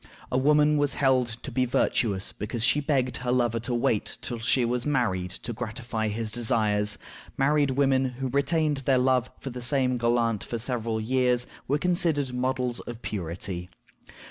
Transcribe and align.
A 0.31 0.37
woman 0.39 0.77
was 0.77 0.95
held 0.95 1.27
to 1.43 1.51
be 1.51 1.63
virtuous 1.63 2.31
because 2.31 2.63
she 2.63 2.79
begged 2.79 3.17
her 3.17 3.31
lover 3.31 3.59
to 3.59 3.73
wait 3.75 4.17
till 4.23 4.39
she 4.39 4.65
was 4.65 4.83
married 4.83 5.29
to 5.43 5.53
gratify 5.53 6.07
his 6.07 6.31
desires; 6.31 6.97
married 7.37 7.69
women 7.69 8.05
who 8.05 8.27
retained 8.29 8.77
their 8.77 8.97
love 8.97 9.29
for 9.39 9.51
the 9.51 9.61
same 9.61 9.99
galant 9.99 10.43
for 10.43 10.57
several 10.57 10.99
years 10.99 11.45
were 11.67 11.77
considered 11.77 12.33
models 12.33 12.79
of 12.79 13.03
purity. 13.03 13.69